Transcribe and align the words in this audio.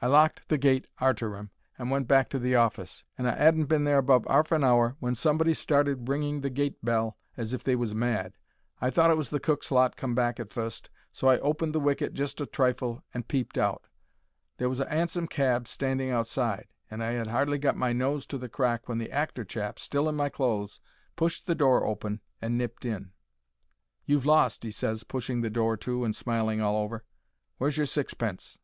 I 0.00 0.08
locked 0.08 0.48
the 0.48 0.58
gate 0.58 0.88
arter 0.98 1.36
'em 1.36 1.52
and 1.78 1.88
went 1.88 2.08
back 2.08 2.28
to 2.30 2.40
the 2.40 2.56
office, 2.56 3.04
and 3.16 3.28
I 3.28 3.34
'adn't 3.34 3.66
been 3.68 3.84
there 3.84 3.98
above 3.98 4.24
'arf 4.26 4.50
an 4.50 4.64
hour 4.64 4.96
when 4.98 5.14
somebody 5.14 5.54
started 5.54 6.08
ringing 6.08 6.40
the 6.40 6.50
gate 6.50 6.84
bell 6.84 7.16
as 7.36 7.54
if 7.54 7.62
they 7.62 7.76
was 7.76 7.94
mad. 7.94 8.32
I 8.80 8.90
thought 8.90 9.12
it 9.12 9.16
was 9.16 9.30
the 9.30 9.38
cook's 9.38 9.70
lot 9.70 9.94
come 9.94 10.16
back 10.16 10.40
at 10.40 10.52
fust, 10.52 10.90
so 11.12 11.28
I 11.28 11.38
opened 11.38 11.76
the 11.76 11.78
wicket 11.78 12.12
just 12.12 12.40
a 12.40 12.46
trifle 12.46 13.04
and 13.14 13.28
peeped 13.28 13.56
out. 13.56 13.86
There 14.56 14.68
was 14.68 14.80
a 14.80 14.92
'ansom 14.92 15.28
cab 15.28 15.68
standing 15.68 16.10
outside, 16.10 16.66
and 16.90 17.00
I 17.00 17.14
'ad 17.14 17.28
hardly 17.28 17.58
got 17.58 17.76
my 17.76 17.92
nose 17.92 18.26
to 18.26 18.38
the 18.38 18.48
crack 18.48 18.88
when 18.88 18.98
the 18.98 19.12
actor 19.12 19.44
chap, 19.44 19.78
still 19.78 20.08
in 20.08 20.16
my 20.16 20.28
clothes, 20.28 20.80
pushed 21.14 21.46
the 21.46 21.54
door 21.54 21.86
open 21.86 22.20
and 22.40 22.58
nipped 22.58 22.84
in. 22.84 23.12
"You've 24.06 24.26
lost," 24.26 24.64
he 24.64 24.72
ses, 24.72 25.04
pushing 25.04 25.40
the 25.40 25.50
door 25.50 25.76
to 25.76 26.02
and 26.04 26.16
smiling 26.16 26.60
all 26.60 26.74
over. 26.74 27.04
"Where's 27.58 27.76
your 27.76 27.86
sixpence?" 27.86 28.58